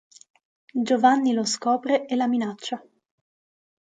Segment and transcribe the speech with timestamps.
[0.87, 2.83] Giovanni lo scopre e la minaccia.